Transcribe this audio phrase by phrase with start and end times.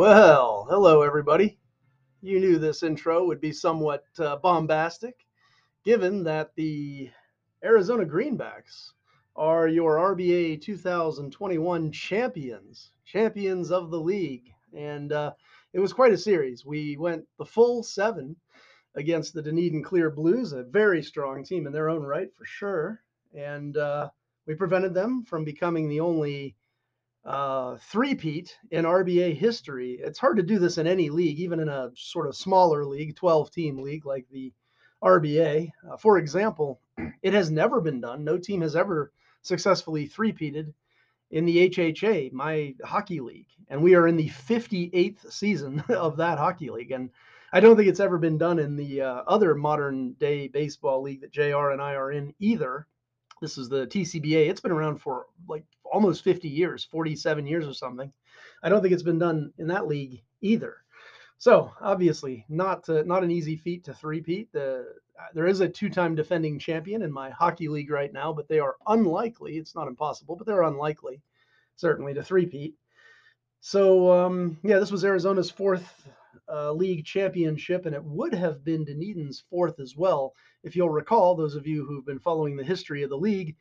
[0.00, 1.58] Well, hello, everybody.
[2.22, 5.26] You knew this intro would be somewhat uh, bombastic,
[5.84, 7.10] given that the
[7.62, 8.92] Arizona Greenbacks
[9.36, 14.50] are your RBA 2021 champions, champions of the league.
[14.74, 15.32] And uh,
[15.74, 16.64] it was quite a series.
[16.64, 18.34] We went the full seven
[18.94, 23.02] against the Dunedin Clear Blues, a very strong team in their own right, for sure.
[23.36, 24.08] And uh,
[24.46, 26.56] we prevented them from becoming the only
[27.24, 29.98] uh, three-peat in RBA history.
[30.02, 33.16] It's hard to do this in any league, even in a sort of smaller league,
[33.16, 34.52] 12-team league like the
[35.02, 35.70] RBA.
[35.90, 36.80] Uh, for example,
[37.22, 38.24] it has never been done.
[38.24, 39.12] No team has ever
[39.42, 40.72] successfully three-peated
[41.30, 46.38] in the HHA, my hockey league, and we are in the 58th season of that
[46.38, 46.90] hockey league.
[46.90, 47.10] And
[47.52, 51.20] I don't think it's ever been done in the uh, other modern day baseball league
[51.20, 52.86] that JR and I are in either.
[53.40, 54.48] This is the TCBA.
[54.48, 58.12] It's been around for like almost 50 years, 47 years or something.
[58.62, 60.76] I don't think it's been done in that league either.
[61.38, 64.52] So obviously, not uh, not an easy feat to three-peat.
[64.52, 64.86] The,
[65.18, 68.58] uh, there is a two-time defending champion in my hockey league right now, but they
[68.58, 69.56] are unlikely.
[69.56, 71.22] It's not impossible, but they're unlikely,
[71.76, 72.74] certainly to three-peat.
[73.60, 76.06] So um, yeah, this was Arizona's fourth
[76.46, 80.34] uh, league championship, and it would have been Dunedin's fourth as well.
[80.62, 83.56] If you'll recall, those of you who've been following the history of the league,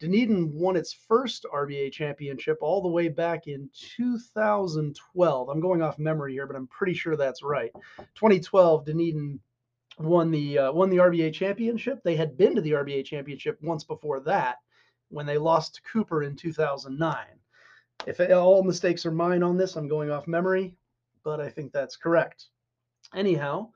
[0.00, 5.48] Dunedin won its first RBA championship all the way back in 2012.
[5.48, 7.72] I'm going off memory here, but I'm pretty sure that's right.
[8.14, 9.40] 2012, Dunedin
[9.98, 12.00] won the uh, won the RBA championship.
[12.02, 14.56] They had been to the RBA championship once before that
[15.08, 17.26] when they lost to Cooper in 2009.
[18.06, 20.76] If all mistakes are mine on this, I'm going off memory,
[21.22, 22.48] but I think that's correct.
[23.14, 23.70] Anyhow,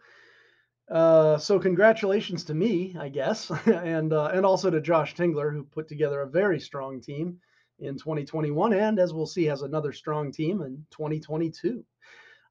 [0.90, 5.64] uh, so congratulations to me, I guess, and uh, and also to Josh Tingler, who
[5.64, 7.38] put together a very strong team
[7.78, 11.84] in 2021, and as we'll see, has another strong team in 2022.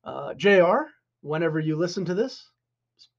[0.03, 0.89] Uh, Jr.
[1.21, 2.49] Whenever you listen to this,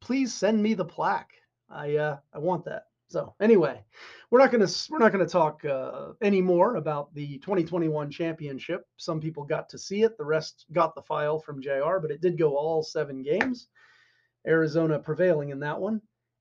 [0.00, 1.32] please send me the plaque.
[1.68, 2.84] I uh, I want that.
[3.08, 3.82] So anyway,
[4.30, 8.86] we're not gonna we're not gonna talk uh, anymore about the 2021 championship.
[8.98, 10.16] Some people got to see it.
[10.16, 11.98] The rest got the file from Jr.
[12.00, 13.68] But it did go all seven games.
[14.48, 16.00] Arizona prevailing in that one.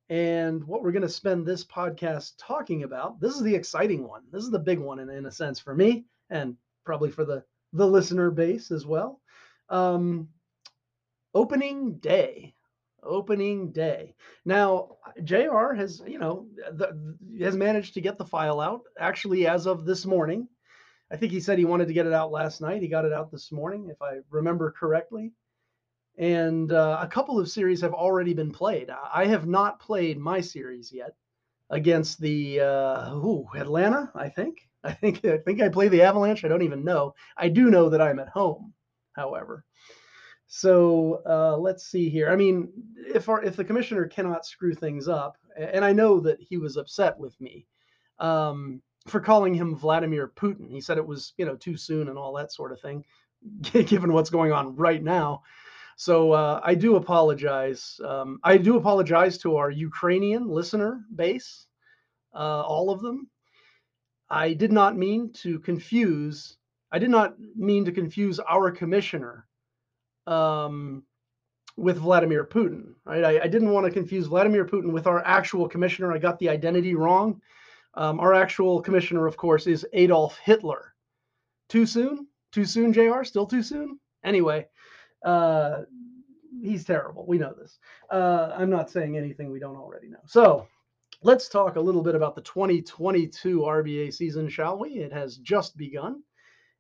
[0.10, 4.24] And what we're going to spend this podcast talking about, this is the exciting one.
[4.32, 7.44] This is the big one in, in a sense for me and probably for the,
[7.74, 9.20] the listener base as well.
[9.70, 10.30] Um,
[11.34, 12.56] opening day.
[13.04, 14.16] Opening day.
[14.46, 19.68] Now, JR has, you know, the, has managed to get the file out actually as
[19.68, 20.48] of this morning.
[21.12, 22.82] I think he said he wanted to get it out last night.
[22.82, 25.34] He got it out this morning, if I remember correctly
[26.18, 28.90] and uh, a couple of series have already been played.
[28.90, 31.16] I have not played my series yet
[31.70, 34.12] against the uh, ooh, Atlanta.
[34.16, 34.58] I think.
[34.84, 35.24] I think.
[35.26, 36.44] I think I play the Avalanche.
[36.44, 37.14] I don't even know.
[37.36, 38.74] I do know that I'm at home,
[39.16, 39.64] however.
[40.48, 42.30] So uh, let's see here.
[42.30, 42.72] I mean,
[43.14, 46.78] if our if the commissioner cannot screw things up, and I know that he was
[46.78, 47.68] upset with me
[48.20, 50.72] um, for calling him Vladimir Putin.
[50.72, 53.04] He said it was you know too soon and all that sort of thing,
[53.62, 55.44] given what's going on right now.
[55.98, 58.00] So uh, I do apologize.
[58.06, 61.66] Um, I do apologize to our Ukrainian listener base,
[62.36, 63.30] uh, all of them.
[64.30, 66.58] I did not mean to confuse.
[66.92, 69.48] I did not mean to confuse our commissioner
[70.28, 71.02] um,
[71.78, 72.94] with Vladimir Putin.
[73.04, 73.24] Right?
[73.24, 76.14] I, I, didn't want to confuse Vladimir Putin with our actual commissioner.
[76.14, 77.42] I got the identity wrong.
[77.96, 80.94] Um, our actual commissioner, of course, is Adolf Hitler.
[81.70, 82.28] Too soon?
[82.52, 83.24] Too soon, Jr.
[83.24, 84.00] Still too soon?
[84.24, 84.68] Anyway,
[85.24, 85.82] uh,
[86.62, 87.26] he's terrible.
[87.28, 87.78] We know this.
[88.12, 90.20] Uh, I'm not saying anything we don't already know.
[90.26, 90.68] So
[91.22, 94.90] let's talk a little bit about the 2022 RBA season, shall we?
[94.90, 96.24] It has just begun.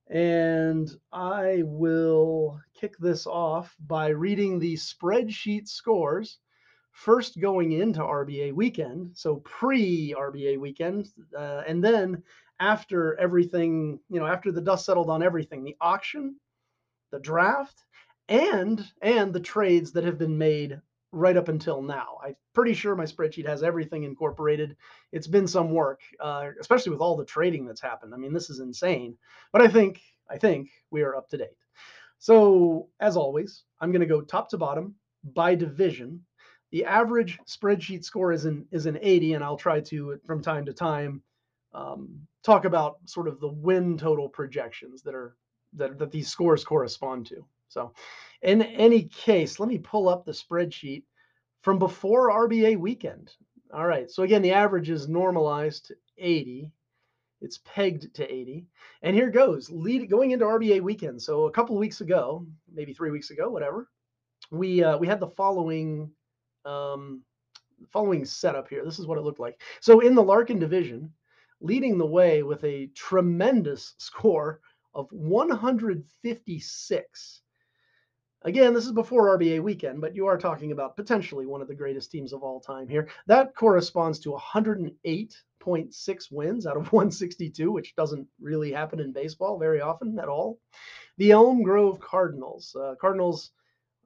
[0.09, 6.39] And I will kick this off by reading the spreadsheet scores
[6.97, 12.23] first going into RBA weekend, so pre RBA weekend, uh, and then
[12.59, 16.37] after everything, you know, after the dust settled on everything, the auction,
[17.11, 17.83] the draft,
[18.29, 20.81] and and the trades that have been made
[21.11, 22.17] right up until now.
[22.23, 24.75] I'm pretty sure my spreadsheet has everything incorporated.
[25.11, 28.13] It's been some work, uh, especially with all the trading that's happened.
[28.13, 29.17] I mean, this is insane.
[29.51, 31.57] But I think I think we are up to date.
[32.19, 36.25] So as always, I'm going to go top to bottom by division.
[36.71, 40.65] The average spreadsheet score is an is an 80, and I'll try to from time
[40.65, 41.21] to time
[41.73, 45.35] um, talk about sort of the win total projections that are
[45.73, 47.45] that that these scores correspond to.
[47.69, 47.93] So,
[48.41, 51.03] in any case, let me pull up the spreadsheet
[51.61, 53.33] from before RBA weekend.
[53.73, 54.09] All right.
[54.09, 56.71] So, again, the average is normalized to 80.
[57.41, 58.65] It's pegged to 80.
[59.03, 61.21] And here goes, lead going into RBA weekend.
[61.21, 63.89] So a couple weeks ago, maybe three weeks ago, whatever,
[64.51, 66.09] we uh, we had the following
[66.65, 67.21] um,
[67.91, 68.83] following setup here.
[68.83, 69.61] This is what it looked like.
[69.81, 71.13] So in the Larkin division,
[71.61, 74.61] leading the way with a tremendous score
[74.93, 77.41] of 156.
[78.43, 81.75] Again, this is before RBA weekend, but you are talking about potentially one of the
[81.75, 83.09] greatest teams of all time here.
[83.25, 89.81] That corresponds to 108.6 wins out of 162, which doesn't really happen in baseball very
[89.81, 90.59] often at all.
[91.17, 92.75] The Elm Grove Cardinals.
[92.79, 93.51] Uh, Cardinals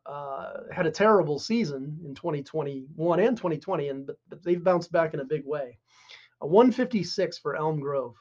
[0.05, 5.13] uh, had a terrible season in 2021 and 2020, and but, but they've bounced back
[5.13, 5.77] in a big way.
[6.39, 8.15] A 156 for Elm Grove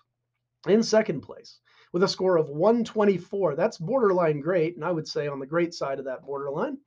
[0.67, 1.61] in second place
[1.93, 3.57] with a score of 124.
[3.57, 6.79] That's borderline great, and I would say on the great side of that borderline.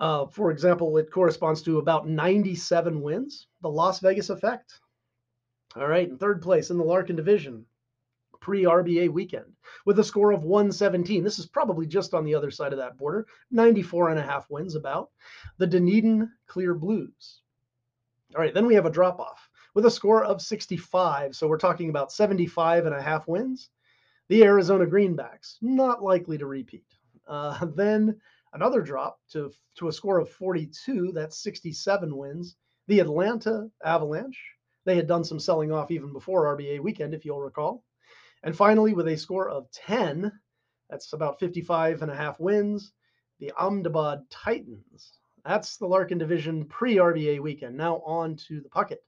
[0.00, 4.80] Uh, for example, it corresponds to about 97 wins, the Las Vegas effect.
[5.76, 7.64] All right, in third place in the Larkin division,
[8.40, 9.52] pre RBA weekend,
[9.86, 11.24] with a score of 117.
[11.24, 14.50] This is probably just on the other side of that border, 94 and a half
[14.50, 15.10] wins about.
[15.58, 17.40] The Dunedin Clear Blues.
[18.34, 21.34] All right, then we have a drop off with a score of 65.
[21.34, 23.70] So we're talking about 75 and a half wins.
[24.32, 26.86] The Arizona Greenbacks, not likely to repeat.
[27.28, 28.18] Uh, then
[28.54, 31.12] another drop to, to a score of 42.
[31.12, 32.56] That's 67 wins.
[32.88, 34.42] The Atlanta Avalanche.
[34.86, 37.84] They had done some selling off even before RBA weekend, if you'll recall.
[38.42, 40.32] And finally, with a score of 10,
[40.88, 42.94] that's about 55 and a half wins,
[43.38, 45.12] the Ahmedabad Titans.
[45.44, 47.76] That's the Larkin Division pre RBA weekend.
[47.76, 49.02] Now on to the Puckett.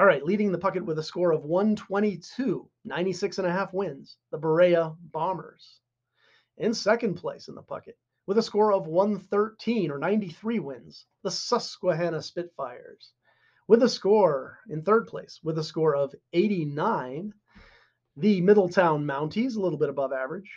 [0.00, 4.16] All right, leading the Puckett with a score of 122, 96 and a half wins,
[4.32, 5.78] the Berea Bombers.
[6.56, 11.30] In second place in the Puckett with a score of 113 or 93 wins, the
[11.30, 13.12] Susquehanna Spitfires.
[13.68, 17.34] With a score in third place with a score of 89,
[18.16, 20.50] the Middletown Mounties, a little bit above average.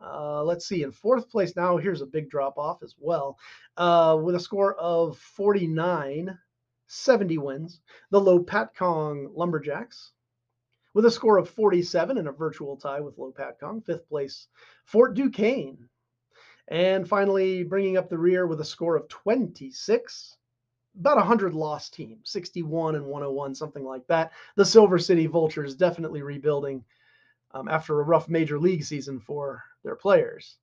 [0.00, 3.36] Uh, let's see, in fourth place now, here's a big drop off as well,
[3.76, 6.38] uh, with a score of 49,
[6.86, 7.80] 70 wins.
[8.10, 10.12] The Lopatcong Lumberjacks,
[10.94, 13.84] with a score of 47 and a virtual tie with Lopatcong.
[13.84, 14.48] Fifth place,
[14.84, 15.88] Fort Duquesne.
[16.68, 20.36] And finally, bringing up the rear with a score of 26,
[20.98, 24.32] about 100 lost teams, 61 and 101, something like that.
[24.56, 26.84] The Silver City Vultures definitely rebuilding
[27.52, 30.58] um, after a rough major league season for their players.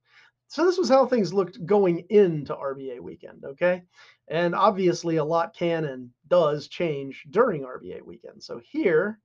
[0.54, 3.82] So this was how things looked going into RBA weekend, okay?
[4.28, 8.44] And obviously a lot can and does change during RBA weekend.
[8.44, 9.20] So here,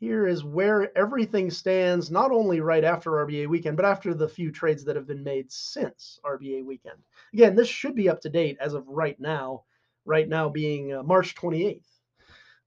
[0.00, 4.50] here is where everything stands, not only right after RBA weekend, but after the few
[4.50, 7.02] trades that have been made since RBA weekend.
[7.34, 9.64] Again, this should be up to date as of right now,
[10.06, 11.84] right now being uh, March 28th.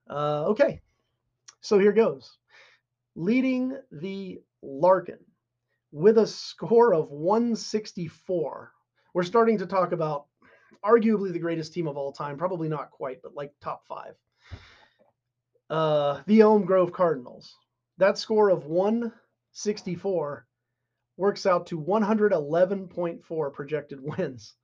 [0.08, 0.80] Uh, okay,
[1.62, 2.38] so here goes
[3.16, 5.18] leading the Larkin
[5.92, 8.72] with a score of 164.
[9.14, 10.26] We're starting to talk about
[10.84, 14.16] arguably the greatest team of all time, probably not quite, but like top five.
[15.70, 17.56] Uh, the Elm Grove Cardinals.
[17.98, 20.48] That score of 164
[21.18, 24.56] works out to 111.4 projected wins.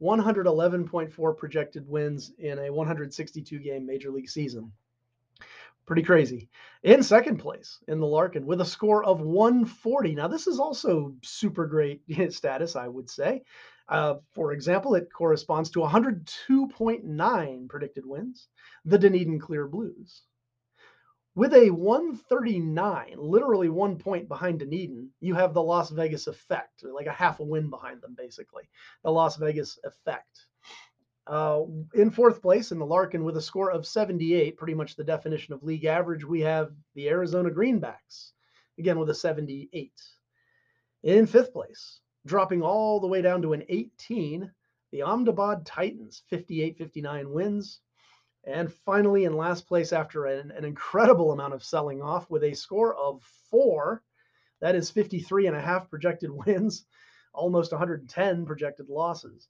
[0.00, 4.72] 111.4 projected wins in a 162 game major league season.
[5.88, 6.50] Pretty crazy.
[6.82, 10.14] In second place in the Larkin with a score of 140.
[10.14, 12.02] Now, this is also super great
[12.34, 13.42] status, I would say.
[13.88, 18.48] Uh, for example, it corresponds to 102.9 predicted wins,
[18.84, 20.24] the Dunedin Clear Blues.
[21.34, 27.06] With a 139, literally one point behind Dunedin, you have the Las Vegas effect, like
[27.06, 28.68] a half a win behind them, basically.
[29.04, 30.48] The Las Vegas effect.
[31.28, 35.04] Uh, in fourth place in the Larkin with a score of 78, pretty much the
[35.04, 38.32] definition of league average, we have the Arizona Greenbacks,
[38.78, 39.92] again with a 78.
[41.02, 44.50] In fifth place, dropping all the way down to an 18,
[44.90, 47.80] the Ahmedabad Titans, 58 59 wins.
[48.44, 52.54] And finally, in last place, after an, an, incredible amount of selling off with a
[52.54, 54.02] score of four,
[54.62, 56.86] that is 53 and a half projected wins,
[57.34, 59.48] almost 110 projected losses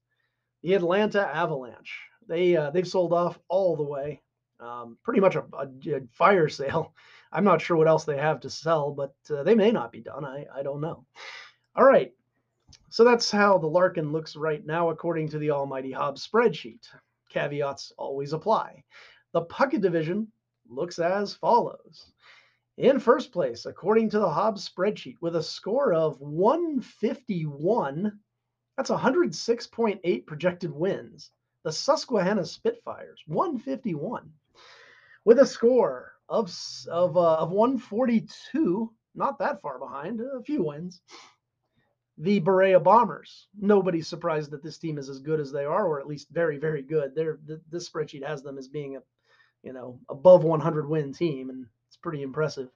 [0.62, 2.00] the Atlanta Avalanche.
[2.26, 4.20] They uh, they've sold off all the way,
[4.60, 6.94] um, pretty much a, a, a, fire sale.
[7.32, 10.00] I'm not sure what else they have to sell, but uh, they may not be
[10.00, 10.24] done.
[10.24, 11.04] I I don't know.
[11.76, 12.12] All right,
[12.90, 16.86] so that's how the Larkin looks right now, according to the Almighty Hobbs spreadsheet.
[17.30, 18.82] Caveats always apply.
[19.32, 20.28] The Puckett division
[20.68, 22.12] looks as follows.
[22.78, 28.18] In first place, according to the Hobbs spreadsheet, with a score of 151
[28.78, 31.32] that's 106.8 projected wins.
[31.64, 34.30] The Susquehanna Spitfires, 151.
[35.24, 36.56] With a score of
[36.88, 41.00] of uh, of 142, not that far behind, a few wins.
[42.18, 43.48] The Berea Bombers.
[43.60, 46.58] Nobody's surprised that this team is as good as they are, or at least very,
[46.58, 47.16] very good.
[47.16, 49.00] They're this spreadsheet has them as being a,
[49.64, 51.66] you know, above 100 win team, and
[52.02, 52.68] pretty impressive.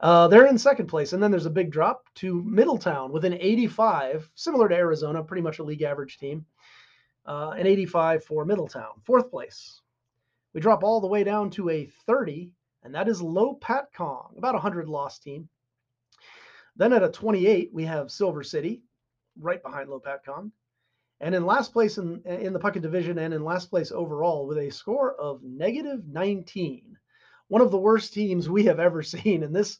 [0.00, 3.34] Uh, they're in second place, and then there's a big drop to Middletown with an
[3.34, 6.44] 85, similar to Arizona, pretty much a league average team.
[7.26, 9.80] Uh, an 85 for Middletown, fourth place.
[10.52, 12.52] We drop all the way down to a 30,
[12.82, 15.48] and that is Lopatcong, about a 100 loss team.
[16.76, 18.82] Then at a 28, we have Silver City,
[19.38, 20.50] right behind Lopatcong.
[21.20, 24.58] And in last place in, in the Puckett division and in last place overall with
[24.58, 26.98] a score of negative 19.
[27.48, 29.42] One of the worst teams we have ever seen.
[29.42, 29.78] And this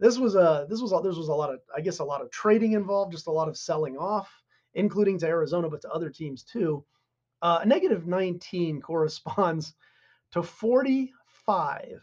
[0.00, 2.22] this was a this was a, this was a lot of I guess a lot
[2.22, 4.30] of trading involved, just a lot of selling off,
[4.74, 6.84] including to Arizona, but to other teams too.
[7.42, 9.74] Uh, negative 19 corresponds
[10.32, 12.02] to 45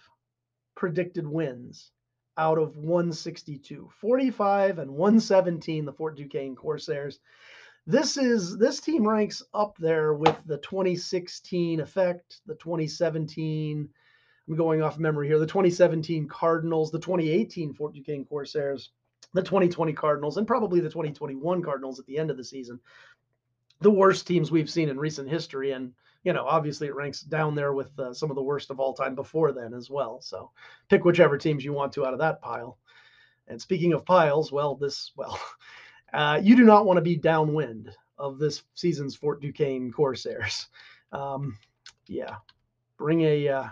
[0.75, 1.91] predicted wins
[2.38, 3.89] out of 162.
[4.00, 7.20] 45 and 117, the Fort Duquesne Corsairs.
[7.88, 13.89] This is this team ranks up there with the 2016 effect, the 2017.
[14.48, 15.39] I'm going off memory here.
[15.39, 18.89] The 2017 Cardinals, the 2018 Fort Duquesne Corsairs,
[19.33, 22.79] the 2020 Cardinals, and probably the 2021 Cardinals at the end of the season.
[23.81, 25.93] The worst teams we've seen in recent history, and
[26.24, 28.93] you know, obviously it ranks down there with uh, some of the worst of all
[28.93, 30.21] time before then as well.
[30.21, 30.51] So
[30.89, 32.77] pick whichever teams you want to out of that pile.
[33.48, 35.39] And speaking of piles, well, this, well,
[36.13, 40.67] uh, you do not want to be downwind of this season's Fort Duquesne Corsairs.
[41.12, 41.57] Um,
[42.07, 42.36] yeah,
[42.98, 43.67] bring a, uh,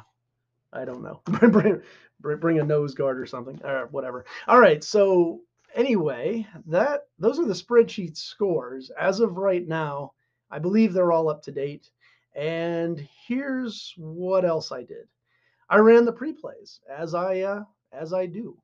[0.71, 1.81] I don't know, bring,
[2.19, 4.25] bring a nose guard or something or whatever.
[4.47, 4.83] All right.
[4.83, 5.41] So
[5.75, 10.13] anyway, that those are the spreadsheet scores as of right now.
[10.51, 11.89] I believe they're all up to date.
[12.35, 15.07] And here's what else I did.
[15.69, 18.57] I ran the pre-plays as I uh, as I do.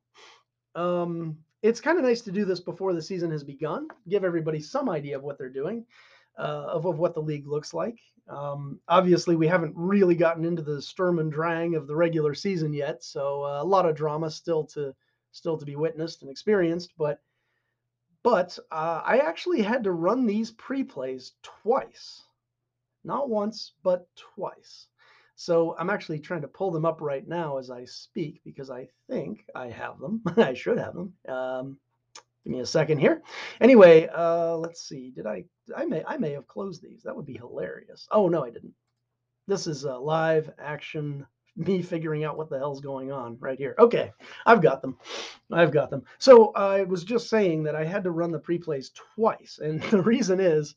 [0.75, 4.59] Um, it's kind of nice to do this before the season has begun, give everybody
[4.59, 5.85] some idea of what they're doing,
[6.37, 7.99] uh, of, of what the league looks like.
[8.27, 12.73] Um, obviously, we haven't really gotten into the Sturm and Drang of the regular season
[12.73, 14.93] yet, so uh, a lot of drama still to
[15.31, 16.93] still to be witnessed and experienced.
[16.97, 17.19] But
[18.23, 22.23] but uh, I actually had to run these pre-plays twice
[23.05, 24.87] not once, but twice.
[25.35, 28.87] So I'm actually trying to pull them up right now as I speak because I
[29.09, 30.21] think I have them.
[30.37, 31.13] I should have them.
[31.27, 31.77] Um,
[32.43, 33.21] give me a second here.
[33.61, 35.11] Anyway, uh, let's see.
[35.11, 35.45] Did I?
[35.75, 36.03] I may.
[36.05, 37.03] I may have closed these.
[37.03, 38.07] That would be hilarious.
[38.11, 38.73] Oh no, I didn't.
[39.47, 41.25] This is a live action.
[41.57, 43.75] Me figuring out what the hell's going on right here.
[43.79, 44.11] Okay,
[44.45, 44.97] I've got them.
[45.51, 46.03] I've got them.
[46.17, 50.01] So I was just saying that I had to run the pre-plays twice, and the
[50.01, 50.75] reason is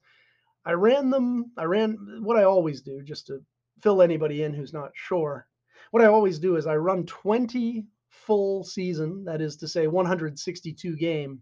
[0.65, 1.51] I ran them.
[1.57, 3.43] I ran what I always do just to
[3.81, 5.47] fill anybody in who's not sure.
[5.91, 10.97] What I always do is I run 20 full season, that is to say 162
[10.97, 11.41] game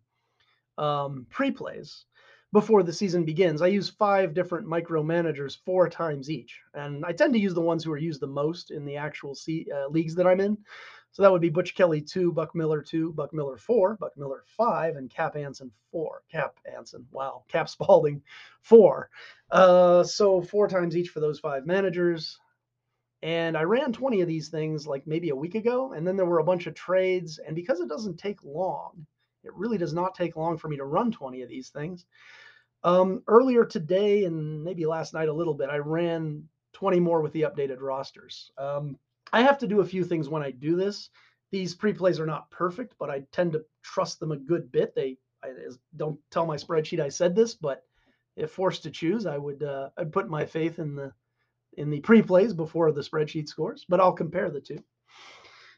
[0.79, 2.05] um, pre plays
[2.53, 3.61] before the season begins.
[3.61, 6.61] I use five different micromanagers four times each.
[6.75, 9.35] And I tend to use the ones who are used the most in the actual
[9.35, 10.57] C, uh, leagues that I'm in.
[11.13, 14.45] So that would be Butch Kelly 2, Buck Miller 2, Buck Miller 4, Buck Miller
[14.47, 16.23] 5, and Cap Anson 4.
[16.31, 17.43] Cap Anson, wow.
[17.49, 18.21] Cap Spalding
[18.61, 19.09] 4.
[19.51, 22.39] Uh, so four times each for those five managers.
[23.23, 25.93] And I ran 20 of these things like maybe a week ago.
[25.95, 27.39] And then there were a bunch of trades.
[27.39, 29.07] And because it doesn't take long,
[29.47, 32.05] it really does not take long for me to run 20 of these things.
[32.85, 37.33] Um, earlier today and maybe last night a little bit, I ran 20 more with
[37.33, 38.51] the updated rosters.
[38.59, 38.99] Um,
[39.33, 41.11] I have to do a few things when I do this.
[41.51, 44.95] These pre-plays are not perfect, but I tend to trust them a good bit.
[44.95, 45.51] They I,
[45.97, 47.83] don't tell my spreadsheet I said this, but
[48.37, 51.13] if forced to choose, I would uh, I'd put my faith in the
[51.77, 53.85] in the pre-plays before the spreadsheet scores.
[53.89, 54.79] But I'll compare the two.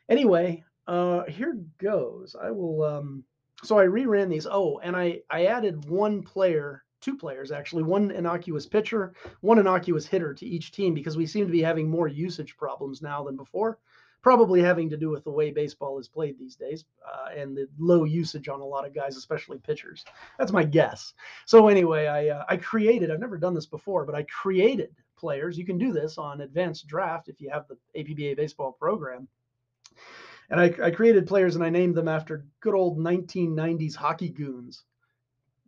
[0.09, 2.35] Anyway, uh, here goes.
[2.41, 2.83] I will.
[2.83, 3.25] Um,
[3.63, 4.47] so I reran these.
[4.51, 10.07] Oh, and I I added one player two players actually, one innocuous pitcher, one innocuous
[10.07, 13.37] hitter to each team because we seem to be having more usage problems now than
[13.37, 13.79] before.
[14.21, 17.69] Probably having to do with the way baseball is played these days uh, and the
[17.79, 20.05] low usage on a lot of guys, especially pitchers.
[20.39, 21.15] That's my guess.
[21.47, 23.13] So anyway, I uh, I created.
[23.13, 25.57] I've never done this before, but I created players.
[25.57, 29.29] You can do this on Advanced Draft if you have the APBA baseball program.
[30.51, 34.85] And I, I created players and I named them after good old 1990s hockey goons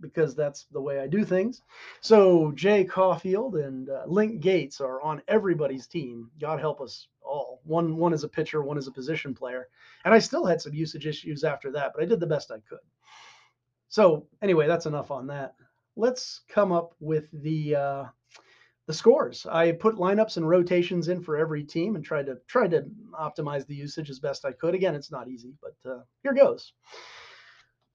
[0.00, 1.62] because that's the way I do things.
[2.00, 6.30] So Jay Caufield and uh, Link Gaetz are on everybody's team.
[6.40, 7.60] God help us all.
[7.64, 9.68] One one is a pitcher, one is a position player,
[10.04, 12.60] and I still had some usage issues after that, but I did the best I
[12.68, 12.78] could.
[13.88, 15.54] So anyway, that's enough on that.
[15.96, 18.04] Let's come up with the uh,
[18.90, 19.46] the scores.
[19.46, 23.64] I put lineups and rotations in for every team and tried to try to optimize
[23.64, 24.74] the usage as best I could.
[24.74, 26.72] Again, it's not easy, but uh, here goes.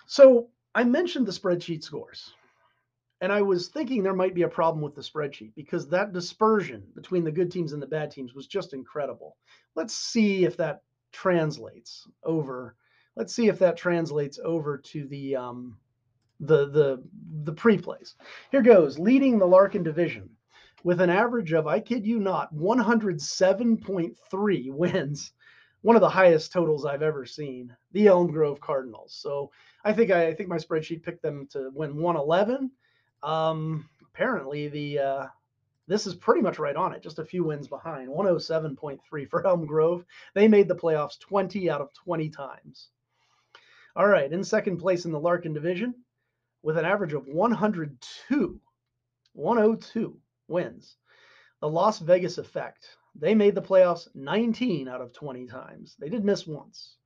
[0.08, 2.32] So I mentioned the spreadsheet scores.
[3.20, 6.82] And I was thinking there might be a problem with the spreadsheet because that dispersion
[6.96, 9.36] between the good teams and the bad teams was just incredible.
[9.76, 12.78] Let's see if that translates over.
[13.18, 15.78] Let's see if that translates over to the um,
[16.40, 17.04] the the
[17.44, 18.16] the pre-plays.
[18.52, 20.30] Here goes, leading the Larkin division
[20.86, 25.32] with an average of, I kid you not, 107.3 wins.
[25.82, 27.76] One of the highest totals I've ever seen.
[27.94, 29.18] The Elm Grove Cardinals.
[29.20, 29.50] So
[29.84, 32.70] I think I, I think my spreadsheet picked them to win 111.
[33.24, 35.26] Um, apparently the uh,
[35.88, 38.08] this is pretty much right on it, just a few wins behind.
[38.08, 40.06] 107.3 for Elm Grove.
[40.36, 42.90] They made the playoffs 20 out of 20 times.
[43.96, 45.96] All right, in second place in the Larkin division
[46.62, 48.62] with an average of 102.
[49.34, 50.98] 102 wins.
[51.62, 52.98] The Las Vegas effect.
[53.16, 55.96] They made the playoffs 19 out of 20 times.
[55.98, 56.98] They did miss once.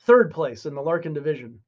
[0.00, 1.60] Third place in the Larkin division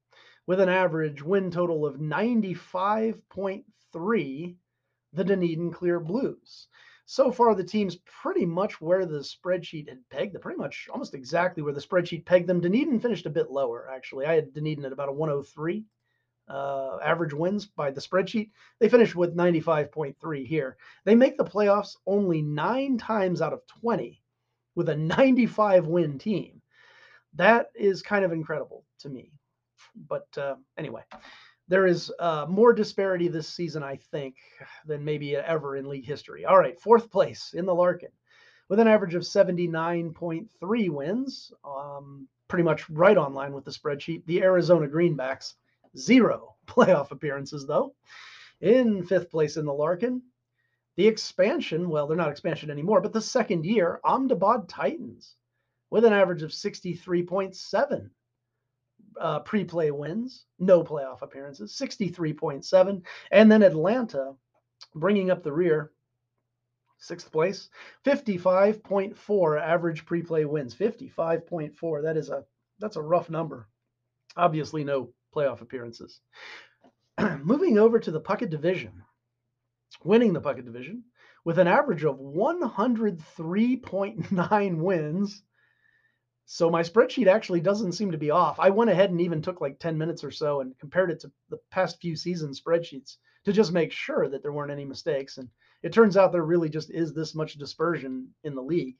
[0.47, 4.55] with an average win total of 95.3,
[5.13, 6.67] the Dunedin Clear Blues.
[7.05, 11.13] So far, the team's pretty much where the spreadsheet had pegged them, pretty much almost
[11.13, 12.61] exactly where the spreadsheet pegged them.
[12.61, 14.25] Dunedin finished a bit lower, actually.
[14.25, 15.85] I had Dunedin at about a 103
[16.49, 18.51] uh, average wins by the spreadsheet.
[18.79, 20.77] They finished with 95.3 here.
[21.05, 24.21] They make the playoffs only nine times out of 20
[24.75, 26.61] with a 95 win team.
[27.35, 29.31] That is kind of incredible to me.
[30.07, 31.03] But uh, anyway,
[31.67, 34.35] there is uh, more disparity this season, I think,
[34.85, 36.45] than maybe ever in league history.
[36.45, 38.09] All right, fourth place in the Larkin
[38.69, 44.25] with an average of 79.3 wins, um, pretty much right on line with the spreadsheet.
[44.25, 45.55] The Arizona Greenbacks
[45.97, 47.95] Zero playoff appearances, though.
[48.61, 50.21] In fifth place in the Larkin,
[50.97, 55.35] the expansion, well, they're not expansion anymore, but the second year, Ahmedabad Titans
[55.89, 58.09] with an average of 63.7
[59.19, 63.01] uh, pre play wins, no playoff appearances, 63.7.
[63.31, 64.33] And then Atlanta
[64.95, 65.91] bringing up the rear,
[66.97, 67.69] sixth place,
[68.05, 70.75] 55.4 average pre play wins.
[70.75, 72.03] 55.4.
[72.03, 72.43] That is a
[72.79, 73.67] that's a rough number.
[74.37, 76.21] Obviously, no playoff appearances.
[77.43, 79.03] Moving over to the Puckett Division,
[80.03, 81.03] winning the Puckett Division
[81.45, 85.43] with an average of 103.9 wins.
[86.45, 88.59] So my spreadsheet actually doesn't seem to be off.
[88.59, 91.31] I went ahead and even took like 10 minutes or so and compared it to
[91.49, 95.37] the past few season spreadsheets to just make sure that there weren't any mistakes.
[95.37, 95.47] And
[95.83, 98.97] it turns out there really just is this much dispersion in the league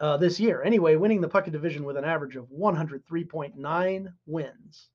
[0.00, 0.62] uh, this year.
[0.62, 4.88] Anyway, winning the Puckett Division with an average of 103.9 wins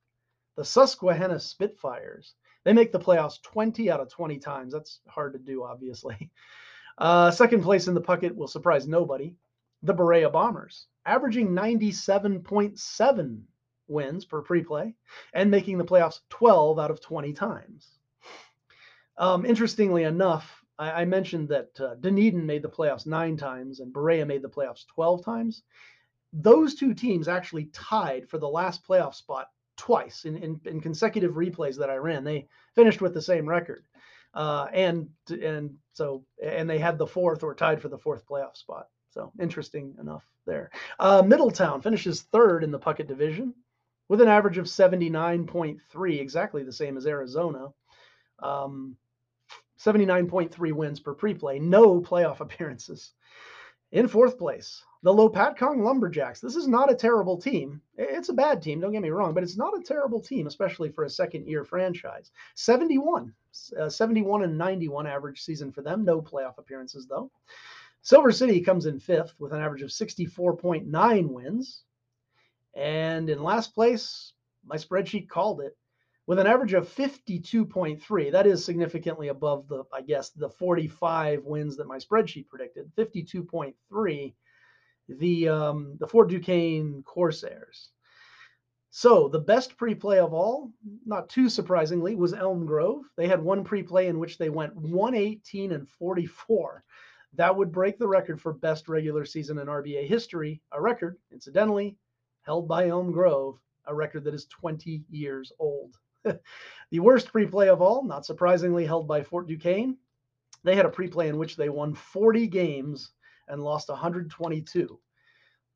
[0.56, 2.36] the Susquehanna Spitfires.
[2.64, 4.74] They make the playoffs 20 out of 20 times.
[4.74, 6.30] That's hard to do, obviously.
[6.98, 9.34] Uh, second place in the Puckett will surprise nobody.
[9.82, 13.42] The Berea Bombers, averaging 97.7
[13.88, 14.94] wins per pre-play
[15.34, 17.98] and making the playoffs 12 out of 20 times.
[19.18, 23.94] Um, interestingly enough, I, I mentioned that uh, Dunedin made the playoffs nine times and
[23.94, 25.64] Berea made the playoffs 12 times.
[26.34, 29.48] Those two teams actually tied for the last playoff spot
[29.82, 32.24] twice in, in, in, consecutive replays that I ran.
[32.24, 33.84] They finished with the same record.
[34.32, 38.56] Uh, and and so and they had the fourth or tied for the fourth playoff
[38.56, 38.90] spot.
[39.10, 40.70] So interesting enough there.
[41.00, 43.56] Uh, Middletown finishes third in the Puckett division
[44.08, 47.70] with an average of 79.3, exactly the same as Arizona.
[48.38, 48.96] Um,
[49.80, 53.14] 79.3 wins per pre-play, no playoff appearances.
[53.92, 56.40] In fourth place, the Lopatcong Lumberjacks.
[56.40, 57.82] This is not a terrible team.
[57.98, 60.92] It's a bad team, don't get me wrong, but it's not a terrible team, especially
[60.92, 62.32] for a second year franchise.
[62.56, 63.34] 71,
[63.80, 66.06] uh, 71 and 91 average season for them.
[66.06, 67.32] No playoff appearances, though.
[68.04, 71.84] Silver City comes in fifth with an average of 64.9 wins.
[72.76, 74.34] And in last place,
[74.64, 75.76] my spreadsheet called it
[76.28, 78.32] with an average of 52.3.
[78.32, 82.92] That is significantly above the, I guess, the 45 wins that my spreadsheet predicted.
[82.96, 84.34] 52.3
[85.20, 87.90] the um, the Fort Duquesne Corsairs.
[88.94, 90.70] So the best pre-play of all,
[91.06, 93.06] not too surprisingly, was Elm Grove.
[93.16, 96.84] They had one pre-play in which they went 118 and 44.
[97.36, 101.96] That would break the record for best regular season in RBA history, a record, incidentally,
[102.42, 105.98] held by Elm Grove, a record that is 20 years old.
[106.26, 109.98] the worst pre-play of all, not surprisingly, held by Fort Duquesne.
[110.66, 113.12] They had a pre-play in which they won 40 games
[113.52, 115.00] and lost 122.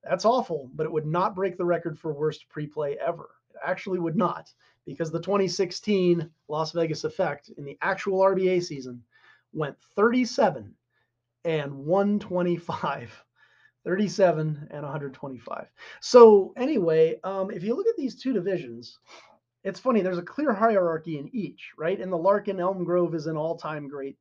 [0.04, 3.30] That's awful, but it would not break the record for worst pre-play ever.
[3.52, 4.52] It actually would not,
[4.86, 9.04] because the 2016 Las Vegas effect in the actual RBA season
[9.54, 10.74] went 37
[11.46, 13.24] and 125.
[13.86, 15.68] 37 and 125.
[16.02, 18.98] So anyway, um, if you look at these two divisions,
[19.64, 20.02] it's funny.
[20.02, 22.00] There's a clear hierarchy in each, right?
[22.00, 24.18] And the Larkin Elm Grove is an all-time great,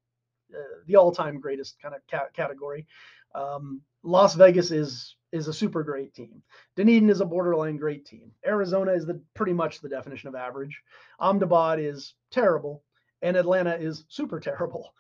[0.55, 2.87] uh, the all-time greatest kind of ca- category.
[3.35, 6.43] Um, Las Vegas is is a super great team.
[6.77, 8.31] Dunedin is a borderline great team.
[8.47, 10.81] Arizona is the pretty much the definition of average.
[11.19, 12.85] Ahmedabad is terrible,
[13.21, 14.95] and Atlanta is super terrible.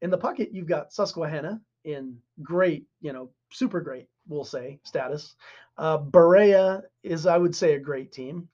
[0.00, 5.34] In the Puckett, you've got Susquehanna in great, you know, super great, we'll say, status.
[5.76, 8.48] Uh, Berea is, I would say, a great team.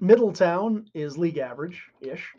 [0.00, 2.34] Middletown is league average ish.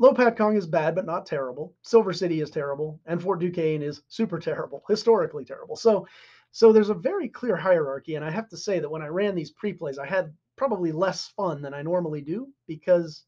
[0.00, 1.74] Kong is bad, but not terrible.
[1.82, 5.76] Silver City is terrible, and Fort Duquesne is super terrible, historically terrible.
[5.76, 6.06] So,
[6.50, 9.34] so there's a very clear hierarchy, and I have to say that when I ran
[9.34, 13.24] these pre-plays, I had probably less fun than I normally do because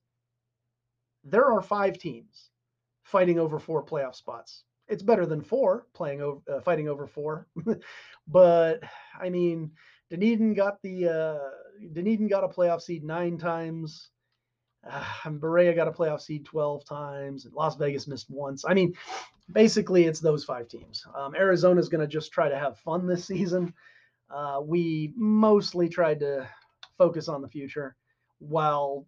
[1.25, 2.51] there are five teams
[3.03, 4.65] fighting over four playoff spots.
[4.89, 7.47] It's better than four playing over uh, fighting over four,
[8.29, 8.81] but
[9.19, 9.71] I mean,
[10.11, 11.51] Dunedin got the uh,
[11.93, 14.11] Dunedin got a playoff seed nine times.
[14.89, 18.65] Uh, Berea got a playoff seed 12 times, and Las Vegas missed once.
[18.67, 18.95] I mean,
[19.53, 21.05] basically, it's those five teams.
[21.17, 23.73] Um, Arizona is going to just try to have fun this season.
[24.31, 26.49] Uh, we mostly tried to
[26.99, 27.97] focus on the future
[28.39, 29.07] while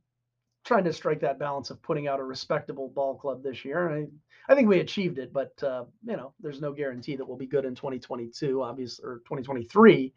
[0.64, 3.88] trying to strike that balance of putting out a respectable ball club this year.
[3.88, 4.06] I,
[4.48, 7.46] I think we achieved it, but uh, you know, there's no guarantee that we'll be
[7.46, 10.12] good in 2022, obviously, or 2023.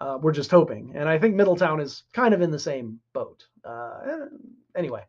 [0.00, 3.44] Uh, we're just hoping, and I think Middletown is kind of in the same boat.
[3.64, 4.26] Uh,
[4.76, 5.02] anyway,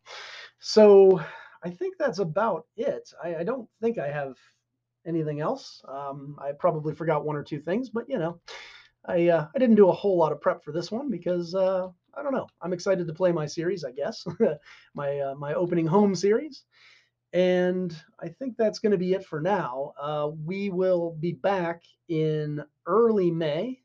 [0.60, 1.22] so
[1.64, 3.12] I think that's about it.
[3.24, 4.36] I, I don't think I have
[5.06, 5.82] anything else.
[5.88, 8.40] Um, I probably forgot one or two things, but you know,
[9.06, 11.88] I uh, I didn't do a whole lot of prep for this one because uh,
[12.14, 12.48] I don't know.
[12.62, 14.26] I'm excited to play my series, I guess,
[14.94, 16.64] my uh, my opening home series,
[17.34, 19.94] and I think that's going to be it for now.
[20.00, 23.80] Uh, we will be back in early May,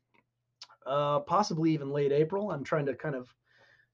[0.85, 2.51] uh, possibly even late April.
[2.51, 3.27] I'm trying to kind of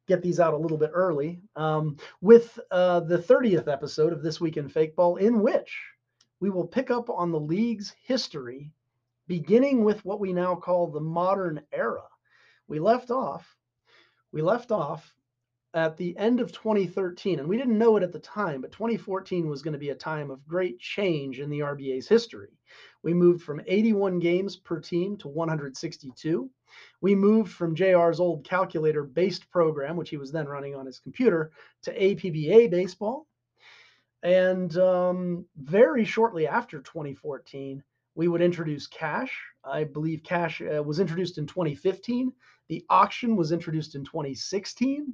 [0.08, 4.42] get these out a little bit early um, with uh, the 30th episode of This
[4.42, 5.80] Week in Fake Ball, in which
[6.40, 8.72] we will pick up on the league's history,
[9.28, 12.04] beginning with what we now call the modern era.
[12.68, 13.56] We left off,
[14.32, 15.14] we left off
[15.74, 19.48] at the end of 2013, and we didn't know it at the time, but 2014
[19.48, 22.50] was going to be a time of great change in the RBA's history.
[23.02, 26.50] We moved from 81 games per team to 162.
[27.02, 31.00] We moved from JR's old calculator based program, which he was then running on his
[31.00, 31.52] computer,
[31.84, 33.28] to APBA baseball.
[34.22, 37.84] And um, very shortly after 2014,
[38.16, 39.38] we would introduce cash.
[39.66, 42.32] I believe cash uh, was introduced in 2015.
[42.70, 45.14] The auction was introduced in 2016.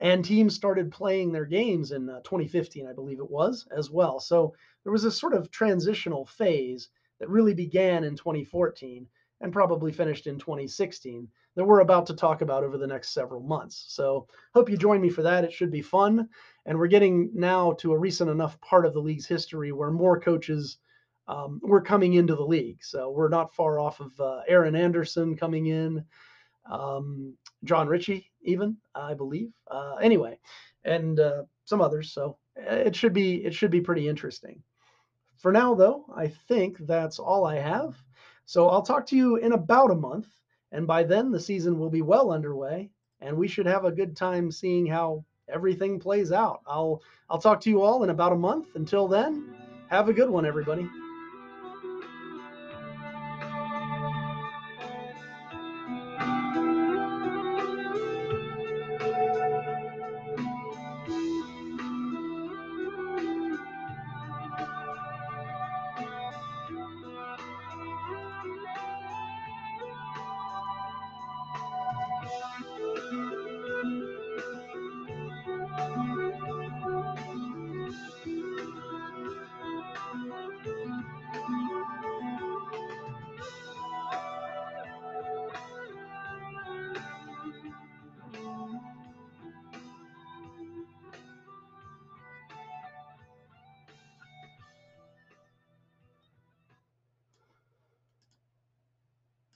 [0.00, 4.20] And teams started playing their games in uh, 2015, I believe it was, as well.
[4.20, 4.54] So
[4.84, 9.06] there was a sort of transitional phase that really began in 2014
[9.40, 13.40] and probably finished in 2016 that we're about to talk about over the next several
[13.40, 13.86] months.
[13.88, 15.44] So, hope you join me for that.
[15.44, 16.28] It should be fun.
[16.64, 20.20] And we're getting now to a recent enough part of the league's history where more
[20.20, 20.78] coaches
[21.28, 22.82] um, were coming into the league.
[22.82, 26.04] So, we're not far off of uh, Aaron Anderson coming in,
[26.70, 29.52] um, John Ritchie, even, I believe.
[29.70, 30.38] Uh, anyway,
[30.84, 32.12] and uh, some others.
[32.12, 34.62] So, it should be it should be pretty interesting.
[35.38, 37.96] For now, though, I think that's all I have.
[38.46, 40.28] So I'll talk to you in about a month.
[40.72, 44.16] And by then, the season will be well underway, and we should have a good
[44.16, 46.60] time seeing how everything plays out.
[46.66, 48.74] I'll I'll talk to you all in about a month.
[48.74, 49.54] Until then,
[49.88, 50.88] have a good one, everybody.